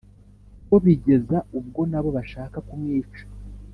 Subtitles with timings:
[0.69, 3.23] bo bigeza ubwo na bo bashaka kumwica